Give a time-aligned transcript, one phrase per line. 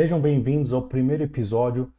[0.00, 1.92] Sejam bem-vindos ao primeiro episódio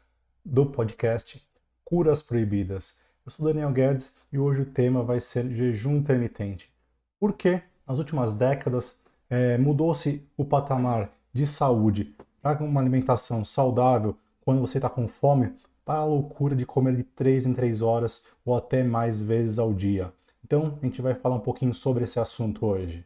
[0.46, 1.46] do podcast
[1.84, 2.94] Curas Proibidas.
[3.26, 6.72] Eu sou Daniel Guedes e hoje o tema vai ser jejum intermitente.
[7.20, 8.98] Por que nas últimas décadas
[9.30, 15.54] é, mudou-se o patamar de saúde para uma alimentação saudável quando você está com fome
[15.84, 19.74] para a loucura de comer de 3 em 3 horas ou até mais vezes ao
[19.74, 20.14] dia?
[20.42, 23.06] Então, a gente vai falar um pouquinho sobre esse assunto hoje.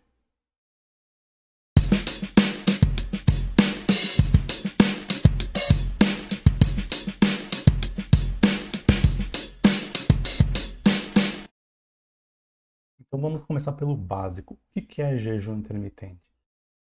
[13.23, 14.59] Vamos começar pelo básico.
[14.75, 16.21] O que é jejum intermitente?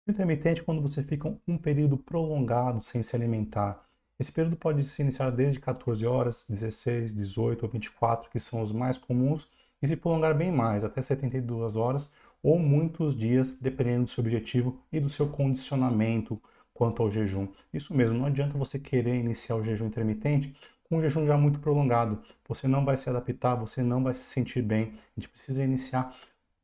[0.08, 3.86] Intermitente é quando você fica um período prolongado sem se alimentar.
[4.20, 8.72] Esse período pode se iniciar desde 14 horas, 16, 18 ou 24, que são os
[8.72, 9.48] mais comuns,
[9.82, 12.12] e se prolongar bem mais, até 72 horas
[12.42, 16.42] ou muitos dias, dependendo do seu objetivo e do seu condicionamento
[16.74, 17.48] quanto ao jejum.
[17.72, 20.56] Isso mesmo, não adianta você querer iniciar o jejum intermitente
[20.92, 22.22] com um jejum já muito prolongado.
[22.50, 24.94] Você não vai se adaptar, você não vai se sentir bem.
[25.16, 26.14] A gente precisa iniciar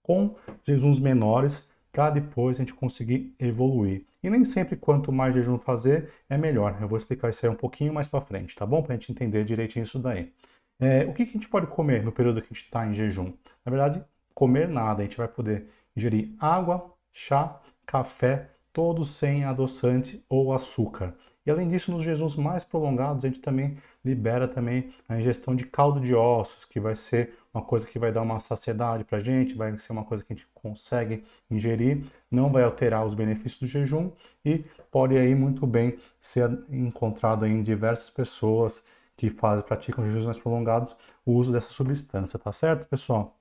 [0.08, 4.06] com jejuns menores para depois a gente conseguir evoluir.
[4.24, 6.78] E nem sempre quanto mais jejum fazer é melhor.
[6.80, 8.82] Eu vou explicar isso aí um pouquinho mais para frente, tá bom?
[8.82, 10.32] Para a gente entender direitinho isso daí.
[10.80, 12.94] É, o que, que a gente pode comer no período que a gente está em
[12.94, 13.34] jejum?
[13.66, 15.02] Na verdade, comer nada.
[15.02, 21.16] A gente vai poder ingerir água, chá, café, todos sem adoçante ou açúcar.
[21.48, 25.66] E além disso, nos jejuns mais prolongados, a gente também libera também a ingestão de
[25.66, 29.22] caldo de ossos, que vai ser uma coisa que vai dar uma saciedade para a
[29.22, 33.60] gente, vai ser uma coisa que a gente consegue ingerir, não vai alterar os benefícios
[33.60, 34.12] do jejum
[34.46, 38.86] e pode aí muito bem ser encontrado em diversas pessoas
[39.16, 43.36] que fazem, praticam jejuns mais prolongados o uso dessa substância, tá certo, pessoal?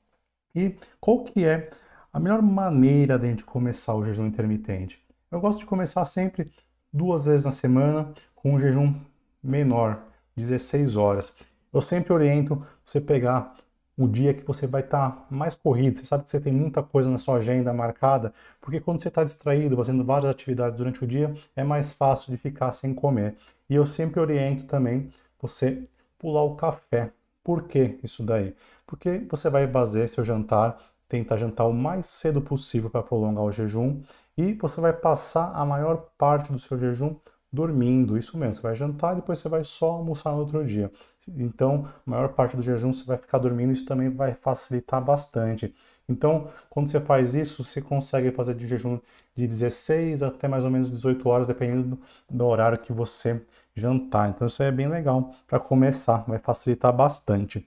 [0.54, 1.68] E qual que é
[2.10, 5.04] a melhor maneira de a gente começar o jejum intermitente?
[5.30, 6.50] Eu gosto de começar sempre
[6.90, 8.94] duas vezes na semana com um jejum
[9.42, 10.02] menor,
[10.34, 11.36] 16 horas.
[11.70, 13.54] Eu sempre oriento você pegar
[13.96, 16.82] o dia que você vai estar tá mais corrido, você sabe que você tem muita
[16.82, 21.06] coisa na sua agenda marcada, porque quando você está distraído, fazendo várias atividades durante o
[21.06, 23.36] dia, é mais fácil de ficar sem comer.
[23.68, 25.08] E eu sempre oriento também
[25.40, 25.82] você
[26.18, 27.10] pular o café.
[27.42, 28.54] Por que isso daí?
[28.86, 30.76] Porque você vai fazer seu jantar
[31.08, 34.00] tenta jantar o mais cedo possível para prolongar o jejum
[34.36, 37.14] e você vai passar a maior parte do seu jejum
[37.56, 40.90] dormindo, isso mesmo, você vai jantar e depois você vai só almoçar no outro dia.
[41.36, 45.74] Então, a maior parte do jejum você vai ficar dormindo, isso também vai facilitar bastante.
[46.08, 49.00] Então, quando você faz isso, você consegue fazer de jejum
[49.34, 51.98] de 16 até mais ou menos 18 horas, dependendo
[52.30, 53.42] do horário que você
[53.74, 54.28] jantar.
[54.28, 57.66] Então, isso é bem legal para começar, vai facilitar bastante.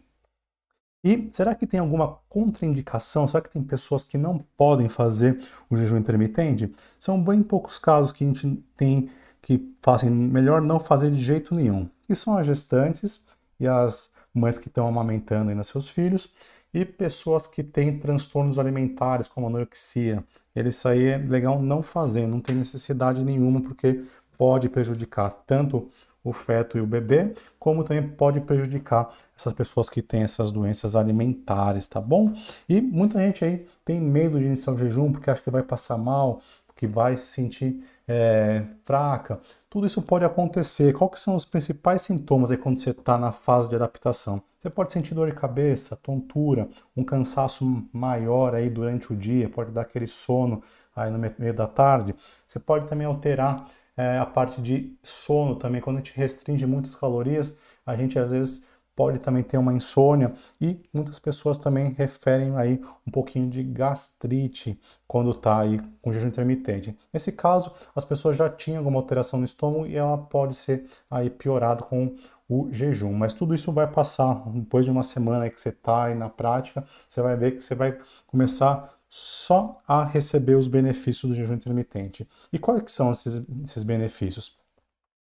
[1.04, 3.28] E será que tem alguma contraindicação?
[3.28, 5.40] Será que tem pessoas que não podem fazer
[5.70, 6.72] o jejum intermitente?
[7.00, 9.10] São bem poucos casos que a gente tem
[9.42, 11.90] que fazem melhor não fazer de jeito nenhum.
[12.08, 13.24] E são as gestantes
[13.60, 16.30] e as mães que estão amamentando ainda seus filhos
[16.74, 20.24] e pessoas que têm transtornos alimentares como anorexia.
[20.56, 24.04] Isso aí é legal não fazer, não tem necessidade nenhuma porque
[24.38, 25.90] pode prejudicar tanto
[26.24, 30.96] o feto e o bebê, como também pode prejudicar essas pessoas que têm essas doenças
[30.96, 32.34] alimentares, tá bom?
[32.68, 35.98] E muita gente aí tem medo de iniciar o jejum porque acha que vai passar
[35.98, 36.42] mal,
[36.80, 39.38] que vai se sentir é, fraca.
[39.70, 40.94] Tudo isso pode acontecer.
[40.94, 44.42] Que são os principais sintomas aí quando você está na fase de adaptação?
[44.58, 49.72] Você pode sentir dor de cabeça, tontura, um cansaço maior aí durante o dia, pode
[49.72, 50.64] dar aquele sono
[50.96, 52.16] aí no meio da tarde.
[52.48, 53.68] Você pode também alterar
[53.98, 55.82] é, a parte de sono também.
[55.82, 58.69] Quando a gente restringe muitas calorias, a gente às vezes
[59.00, 64.78] pode também ter uma insônia e muitas pessoas também referem aí um pouquinho de gastrite
[65.08, 66.94] quando está aí com jejum intermitente.
[67.14, 71.30] Nesse caso, as pessoas já tinham alguma alteração no estômago e ela pode ser aí
[71.30, 72.14] piorada com
[72.50, 73.14] o jejum.
[73.14, 76.84] Mas tudo isso vai passar depois de uma semana que você está aí na prática,
[77.08, 82.28] você vai ver que você vai começar só a receber os benefícios do jejum intermitente.
[82.52, 84.58] E quais que são esses, esses benefícios?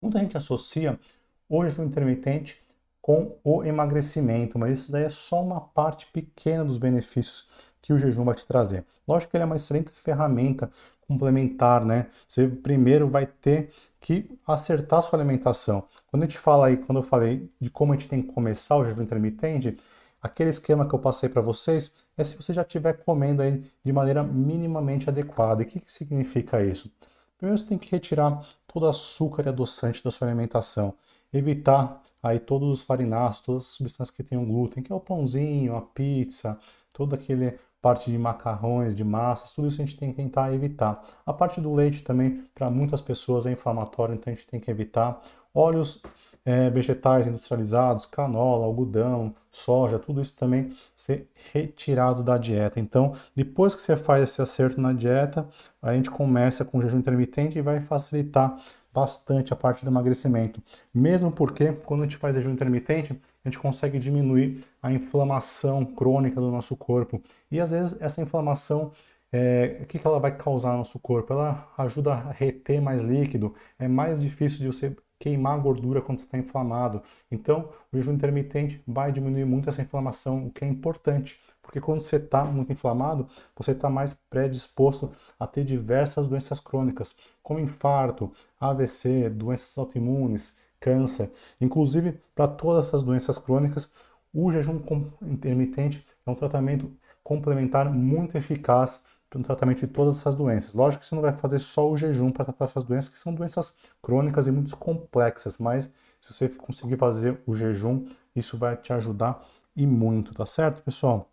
[0.02, 1.00] Muita gente associa
[1.48, 2.58] o jejum intermitente
[3.02, 7.48] com o emagrecimento, mas isso daí é só uma parte pequena dos benefícios
[7.82, 8.86] que o jejum vai te trazer.
[9.08, 10.70] Lógico que ele é uma excelente ferramenta
[11.08, 12.08] complementar, né?
[12.28, 15.84] Você primeiro vai ter que acertar sua alimentação.
[16.08, 18.78] Quando a gente fala aí, quando eu falei de como a gente tem que começar
[18.78, 19.78] o jejum intermitente,
[20.22, 23.92] Aquele esquema que eu passei para vocês é se você já estiver comendo aí de
[23.92, 25.64] maneira minimamente adequada.
[25.64, 26.92] E o que, que significa isso?
[27.38, 30.94] Primeiro você tem que retirar todo açúcar e adoçante da sua alimentação.
[31.34, 35.76] Evitar aí todos os farináceos, todas as substâncias que tenham glúten, que é o pãozinho,
[35.76, 36.58] a pizza,
[36.94, 41.04] todo aquele parte de macarrões, de massas, tudo isso a gente tem que tentar evitar.
[41.26, 44.70] A parte do leite também, para muitas pessoas é inflamatório, então a gente tem que
[44.70, 45.20] evitar.
[45.54, 46.02] Óleos
[46.46, 52.80] é, vegetais industrializados, canola, algodão, soja, tudo isso também ser retirado da dieta.
[52.80, 55.48] Então, depois que você faz esse acerto na dieta,
[55.82, 58.58] a gente começa com jejum intermitente e vai facilitar
[58.94, 60.62] bastante a parte do emagrecimento.
[60.94, 63.14] Mesmo porque, quando a gente faz jejum intermitente,
[63.44, 67.22] a gente consegue diminuir a inflamação crônica do nosso corpo.
[67.50, 68.92] E às vezes essa inflamação
[69.34, 71.32] é, o que, que ela vai causar no nosso corpo?
[71.32, 76.36] Ela ajuda a reter mais líquido, é mais difícil de você queimar gordura quando está
[76.36, 77.02] inflamado.
[77.32, 82.02] Então, o jejum intermitente vai diminuir muito essa inflamação, o que é importante, porque quando
[82.02, 88.34] você está muito inflamado, você está mais predisposto a ter diversas doenças crônicas, como infarto,
[88.60, 91.32] AVC, doenças autoimunes, câncer.
[91.62, 93.92] Inclusive, para todas essas doenças crônicas,
[94.34, 94.80] o jejum
[95.22, 96.92] intermitente é um tratamento
[97.24, 99.04] complementar muito eficaz
[99.38, 100.74] no tratamento de todas essas doenças.
[100.74, 103.34] Lógico que você não vai fazer só o jejum para tratar essas doenças, que são
[103.34, 105.90] doenças crônicas e muito complexas, mas
[106.20, 108.06] se você conseguir fazer o jejum,
[108.36, 109.44] isso vai te ajudar
[109.76, 111.30] e muito, tá certo, pessoal?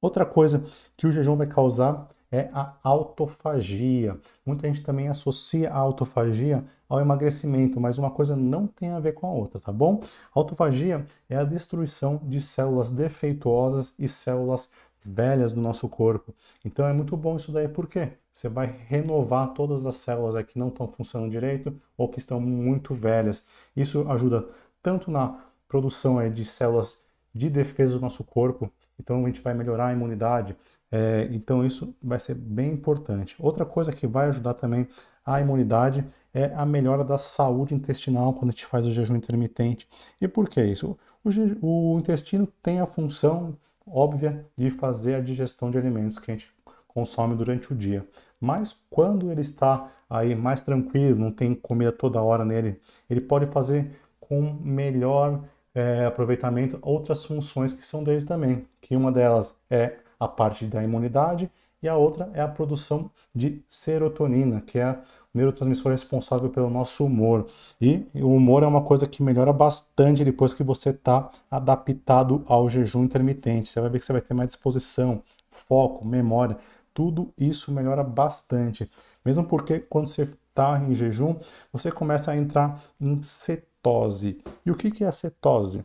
[0.00, 0.64] Outra coisa
[0.96, 4.18] que o jejum vai causar é a autofagia.
[4.44, 9.12] Muita gente também associa a autofagia ao emagrecimento, mas uma coisa não tem a ver
[9.12, 10.00] com a outra, tá bom?
[10.34, 14.68] A autofagia é a destruição de células defeituosas e células
[15.04, 16.34] velhas do nosso corpo.
[16.64, 18.12] Então é muito bom isso daí, por quê?
[18.32, 22.94] Você vai renovar todas as células que não estão funcionando direito ou que estão muito
[22.94, 23.46] velhas.
[23.76, 24.46] Isso ajuda
[24.82, 26.98] tanto na produção de células
[27.34, 30.56] de defesa do nosso corpo, então a gente vai melhorar a imunidade.
[30.90, 33.36] É, então isso vai ser bem importante.
[33.38, 34.88] Outra coisa que vai ajudar também
[35.24, 39.88] a imunidade é a melhora da saúde intestinal quando a gente faz o jejum intermitente.
[40.20, 40.96] E por que isso?
[41.24, 43.56] O, o intestino tem a função
[43.86, 46.48] óbvia de fazer a digestão de alimentos que a gente
[46.88, 48.06] consome durante o dia.
[48.40, 53.46] Mas quando ele está aí mais tranquilo, não tem comida toda hora nele, ele pode
[53.46, 55.44] fazer com melhor
[55.74, 60.82] é, aproveitamento outras funções que são deles também, que uma delas é a parte da
[60.82, 61.50] imunidade
[61.86, 64.98] e a outra é a produção de serotonina, que é o
[65.32, 67.46] neurotransmissor responsável pelo nosso humor.
[67.80, 72.68] E o humor é uma coisa que melhora bastante depois que você está adaptado ao
[72.68, 73.68] jejum intermitente.
[73.68, 76.56] Você vai ver que você vai ter mais disposição, foco, memória.
[76.92, 78.90] Tudo isso melhora bastante.
[79.24, 81.36] Mesmo porque quando você está em jejum,
[81.72, 84.38] você começa a entrar em cetose.
[84.64, 85.84] E o que é a cetose?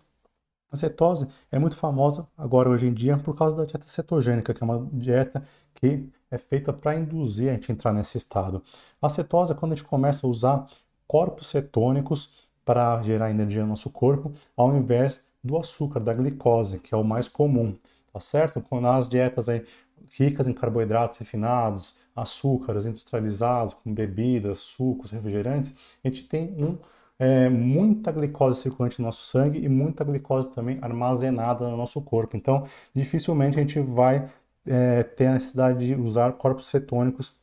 [0.72, 4.64] A cetose é muito famosa agora hoje em dia por causa da dieta cetogênica, que
[4.64, 5.44] é uma dieta
[5.82, 8.64] que é feita para induzir a gente a entrar nesse estado.
[9.02, 10.66] A cetose é quando a gente começa a usar
[11.08, 16.94] corpos cetônicos para gerar energia no nosso corpo, ao invés do açúcar, da glicose, que
[16.94, 17.76] é o mais comum,
[18.14, 18.62] tá certo?
[18.62, 19.66] Quando as dietas aí
[20.12, 25.74] ricas em carboidratos refinados, açúcares industrializados, com bebidas, sucos, refrigerantes,
[26.04, 26.78] a gente tem um
[27.18, 32.36] é, muita glicose circulante no nosso sangue e muita glicose também armazenada no nosso corpo.
[32.36, 34.28] Então, dificilmente a gente vai
[34.66, 37.36] é, ter a necessidade de usar corpos cetônicos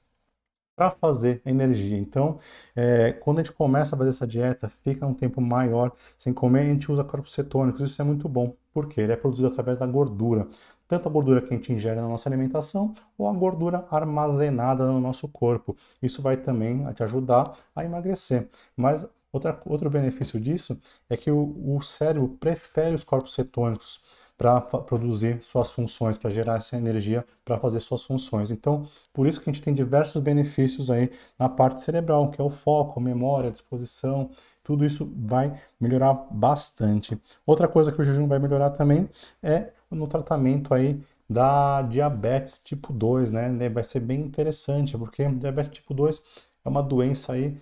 [0.77, 1.99] para fazer energia.
[1.99, 2.39] Então,
[2.77, 6.61] é, quando a gente começa a fazer essa dieta, fica um tempo maior sem comer,
[6.61, 7.81] a gente usa corpos cetônicos.
[7.81, 10.47] Isso é muito bom, porque ele é produzido através da gordura.
[10.87, 15.01] Tanto a gordura que a gente ingere na nossa alimentação, ou a gordura armazenada no
[15.01, 15.77] nosso corpo.
[16.01, 18.49] Isso vai também te ajudar a emagrecer.
[18.77, 24.01] Mas Outra, outro benefício disso é que o, o cérebro prefere os corpos cetônicos
[24.39, 28.53] para produzir suas funções, para gerar essa energia para fazer suas funções.
[28.53, 32.45] Então, por isso que a gente tem diversos benefícios aí na parte cerebral, que é
[32.45, 34.31] o foco, memória, disposição,
[34.63, 37.21] tudo isso vai melhorar bastante.
[37.45, 39.09] Outra coisa que o jejum vai melhorar também
[39.43, 43.69] é no tratamento aí da diabetes tipo 2, né?
[43.69, 46.23] Vai ser bem interessante, porque diabetes tipo 2
[46.65, 47.59] é uma doença aí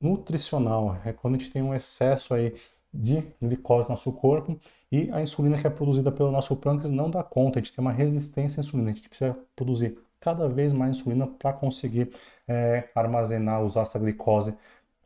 [0.00, 2.54] nutricional, é quando a gente tem um excesso aí
[2.92, 4.58] de glicose no nosso corpo
[4.90, 7.82] e a insulina que é produzida pelo nosso pâncreas não dá conta, a gente tem
[7.82, 12.10] uma resistência à insulina, a gente precisa produzir cada vez mais insulina para conseguir
[12.46, 14.54] é, armazenar, usar essa glicose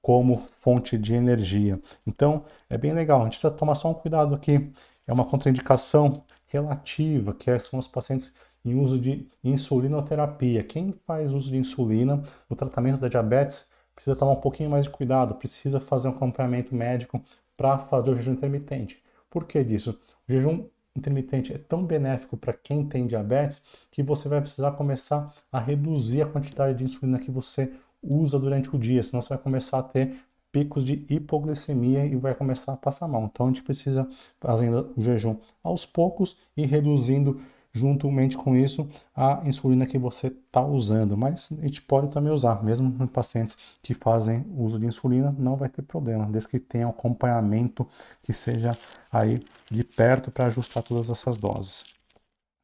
[0.03, 1.81] como fonte de energia.
[2.07, 4.71] Então é bem legal, a gente precisa tomar só um cuidado aqui,
[5.07, 10.63] é uma contraindicação relativa, que é, são os pacientes em uso de insulinoterapia.
[10.65, 14.91] Quem faz uso de insulina no tratamento da diabetes precisa tomar um pouquinho mais de
[14.91, 17.23] cuidado, precisa fazer um acompanhamento médico
[17.57, 19.03] para fazer o jejum intermitente.
[19.31, 19.99] Por que disso?
[20.29, 25.35] O jejum intermitente é tão benéfico para quem tem diabetes que você vai precisar começar
[25.53, 27.73] a reduzir a quantidade de insulina que você
[28.03, 30.17] usa durante o dia, senão você vai começar a ter
[30.53, 33.25] picos de hipoglicemia e vai começar a passar mal.
[33.25, 34.09] Então a gente precisa
[34.41, 37.41] fazendo o jejum aos poucos e reduzindo
[37.77, 41.17] juntamente com isso a insulina que você está usando.
[41.17, 45.57] Mas a gente pode também usar, mesmo em pacientes que fazem uso de insulina, não
[45.57, 47.87] vai ter problema, desde que tenha acompanhamento
[48.23, 48.77] que seja
[49.13, 51.85] aí de perto para ajustar todas essas doses.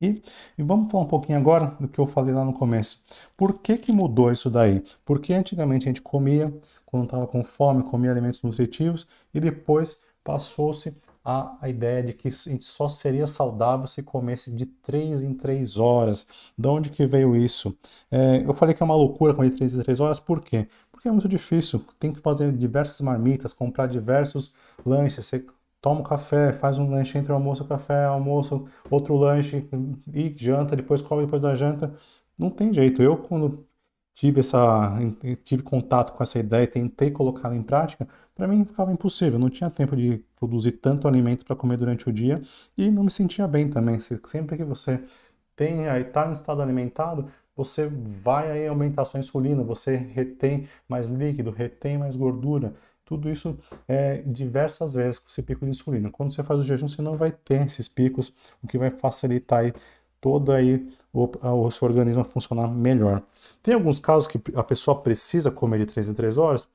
[0.01, 0.21] E,
[0.59, 3.05] e, vamos falar um pouquinho agora do que eu falei lá no começo.
[3.37, 4.83] Por que, que mudou isso daí?
[5.05, 6.53] Porque antigamente a gente comia,
[6.85, 12.29] quando estava com fome, comia alimentos nutritivos e depois passou-se a, a ideia de que
[12.29, 16.27] a gente só seria saudável se comesse de 3 em 3 horas.
[16.57, 17.77] De onde que veio isso?
[18.11, 20.69] É, eu falei que é uma loucura comer de 3 em 3 horas, por quê?
[20.91, 21.85] Porque é muito difícil.
[21.99, 25.27] Tem que fazer diversas marmitas, comprar diversos lanches.
[25.27, 25.45] Você
[25.81, 29.69] toma um café, faz um lanche entre almoço e café, almoço, outro lanche
[30.13, 31.93] e janta, depois come depois da janta.
[32.39, 33.03] Não tem jeito.
[33.03, 33.67] Eu, quando
[34.15, 34.93] tive, essa,
[35.45, 39.39] tive contato com essa ideia tentei colocá-la em prática, para mim ficava impossível.
[39.39, 42.41] Não tinha tempo de produzir tanto alimento para comer durante o dia
[42.77, 43.99] e não me sentia bem também.
[44.01, 45.03] Sempre que você
[45.57, 51.09] tem está em estado alimentado, você vai aí aumentar a sua insulina, você retém mais
[51.09, 52.75] líquido, retém mais gordura.
[53.05, 56.11] Tudo isso é diversas vezes com esse pico de insulina.
[56.11, 59.61] Quando você faz o jejum, você não vai ter esses picos, o que vai facilitar
[59.61, 59.73] aí
[60.23, 63.21] todo aí o, o seu organismo a funcionar melhor.
[63.61, 66.69] Tem alguns casos que a pessoa precisa comer de 3 em 3 horas.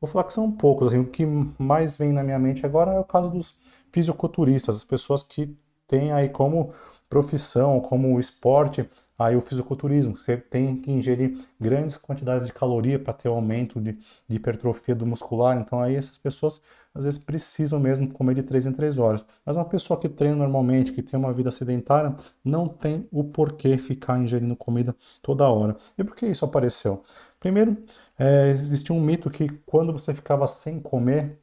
[0.00, 0.88] Vou falar que são poucos.
[0.88, 1.24] Assim, o que
[1.58, 3.54] mais vem na minha mente agora é o caso dos
[3.92, 5.54] fisiculturistas, as pessoas que
[5.86, 6.72] têm aí como
[7.08, 10.16] profissão, como esporte, aí o fisiculturismo.
[10.16, 13.92] Você tem que ingerir grandes quantidades de caloria para ter o aumento de,
[14.28, 15.56] de, hipertrofia do muscular.
[15.58, 16.60] Então aí essas pessoas
[16.94, 19.24] às vezes precisam mesmo comer de 3 em 3 horas.
[19.44, 23.76] Mas uma pessoa que treina normalmente, que tem uma vida sedentária, não tem o porquê
[23.78, 25.76] ficar ingerindo comida toda hora.
[25.98, 27.02] E por que isso apareceu?
[27.40, 27.76] Primeiro,
[28.18, 31.38] é, existia um mito que quando você ficava sem comer,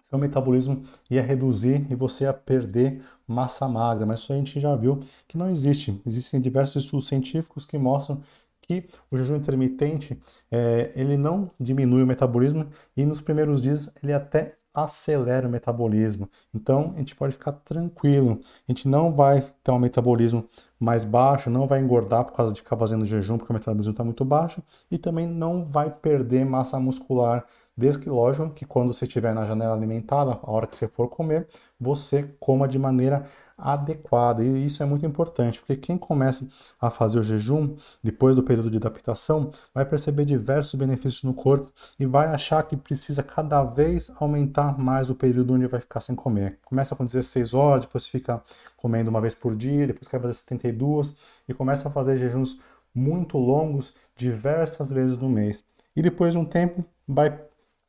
[0.00, 4.74] seu metabolismo ia reduzir e você ia perder massa magra, mas isso a gente já
[4.76, 6.00] viu que não existe.
[6.06, 8.20] Existem diversos estudos científicos que mostram
[8.60, 12.66] que o jejum intermitente é, ele não diminui o metabolismo
[12.96, 16.28] e nos primeiros dias ele até acelera o metabolismo.
[16.54, 18.40] Então a gente pode ficar tranquilo.
[18.68, 20.46] A gente não vai ter um metabolismo
[20.78, 24.04] mais baixo, não vai engordar por causa de ficar fazendo jejum, porque o metabolismo está
[24.04, 29.04] muito baixo, e também não vai perder massa muscular Desde que, lógico, que quando você
[29.04, 31.46] estiver na janela alimentada, a hora que você for comer,
[31.78, 33.22] você coma de maneira
[33.58, 34.42] adequada.
[34.42, 36.48] E isso é muito importante, porque quem começa
[36.80, 41.70] a fazer o jejum depois do período de adaptação vai perceber diversos benefícios no corpo
[41.98, 46.14] e vai achar que precisa cada vez aumentar mais o período onde vai ficar sem
[46.14, 46.58] comer.
[46.64, 48.42] Começa com 16 horas, depois fica
[48.76, 51.14] comendo uma vez por dia, depois quer fazer 72
[51.46, 52.58] e começa a fazer jejuns
[52.94, 55.62] muito longos diversas vezes no mês.
[55.94, 57.30] E depois de um tempo vai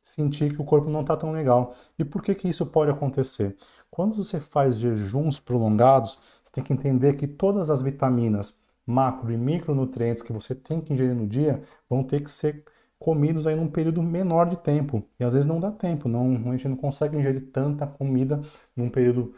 [0.08, 1.76] sentir que o corpo não está tão legal.
[2.00, 3.56] E por que, que isso pode acontecer?
[3.92, 9.38] Quando você faz jejuns prolongados, você tem que entender que todas as vitaminas, macro e
[9.38, 12.64] micronutrientes que você tem que ingerir no dia vão ter que ser
[12.98, 15.04] comidos aí num período menor de tempo.
[15.20, 18.40] E às vezes não dá tempo, não, a gente não consegue ingerir tanta comida
[18.76, 19.34] num período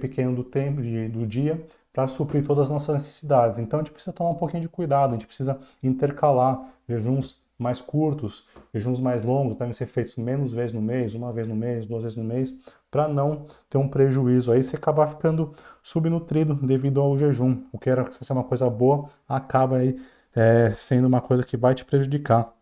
[0.00, 3.58] pequeno do tempo de, do dia para suprir todas as nossas necessidades.
[3.58, 7.80] Então a gente precisa tomar um pouquinho de cuidado, a gente precisa intercalar jejuns mais
[7.80, 11.86] curtos, jejuns mais longos devem ser feitos menos vezes no mês, uma vez no mês,
[11.86, 12.58] duas vezes no mês,
[12.90, 14.52] para não ter um prejuízo.
[14.52, 17.62] Aí você acabar ficando subnutrido devido ao jejum.
[17.72, 19.96] O que era para ser uma coisa boa, acaba aí
[20.34, 22.52] é, sendo uma coisa que vai te prejudicar.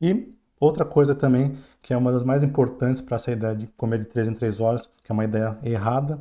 [0.00, 4.00] E outra coisa também, que é uma das mais importantes para essa ideia de comer
[4.00, 6.20] de 3 em 3 horas, que é uma ideia errada,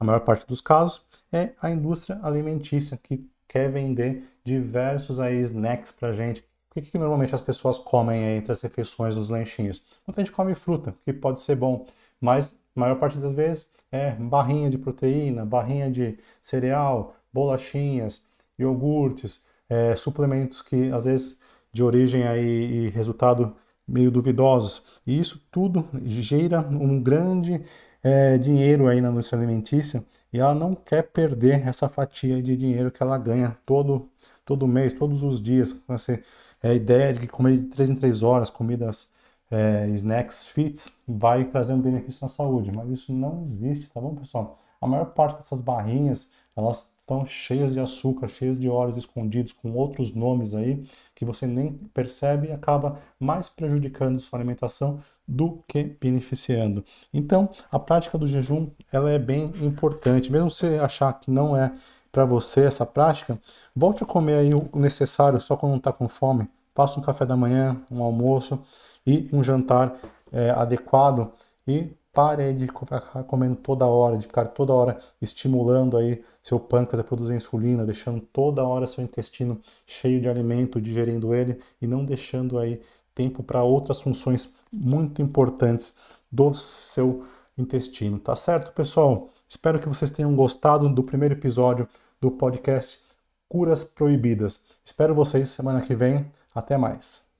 [0.00, 5.92] na maior parte dos casos, é a indústria alimentícia, que quer vender diversos aí snacks
[5.92, 9.84] para gente, o que, que normalmente as pessoas comem entre as refeições dos lanchinhos?
[10.06, 11.84] Muita gente come fruta, que pode ser bom,
[12.18, 18.22] mas a maior parte das vezes é barrinha de proteína, barrinha de cereal, bolachinhas,
[18.58, 21.38] iogurtes, é, suplementos que às vezes
[21.70, 23.54] de origem aí e resultado
[23.86, 24.82] meio duvidosos.
[25.06, 27.62] E isso tudo gera um grande
[28.02, 30.02] é, dinheiro aí na indústria alimentícia
[30.32, 34.08] e ela não quer perder essa fatia de dinheiro que ela ganha todo,
[34.44, 35.84] todo mês, todos os dias.
[35.86, 36.22] Você
[36.62, 39.12] é a ideia de que comer de 3 em 3 horas, comidas,
[39.50, 44.14] é, snacks fits, vai trazer um benefício na saúde, mas isso não existe, tá bom,
[44.14, 44.58] pessoal?
[44.80, 49.72] A maior parte dessas barrinhas, elas estão cheias de açúcar, cheias de óleos escondidos, com
[49.72, 55.84] outros nomes aí, que você nem percebe e acaba mais prejudicando sua alimentação do que
[56.00, 56.84] beneficiando.
[57.12, 61.72] Então, a prática do jejum, ela é bem importante, mesmo você achar que não é
[62.12, 63.38] para você essa prática,
[63.74, 66.48] volte a comer aí o necessário só quando não está com fome.
[66.74, 68.62] Faça um café da manhã, um almoço
[69.06, 69.96] e um jantar
[70.30, 71.32] é, adequado
[71.66, 77.00] e pare de ficar comendo toda hora, de ficar toda hora estimulando aí seu pâncreas
[77.00, 82.04] a produzir insulina, deixando toda hora seu intestino cheio de alimento, digerindo ele e não
[82.04, 82.80] deixando aí
[83.14, 85.94] tempo para outras funções muito importantes
[86.30, 87.24] do seu
[87.56, 88.18] intestino.
[88.18, 89.28] Tá certo, pessoal?
[89.48, 91.88] Espero que vocês tenham gostado do primeiro episódio
[92.22, 93.00] do podcast
[93.48, 94.60] Curas Proibidas.
[94.84, 96.24] Espero vocês semana que vem.
[96.54, 97.31] Até mais.